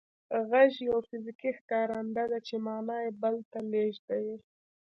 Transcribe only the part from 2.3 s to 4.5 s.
ده چې معنا بل ته لېږدوي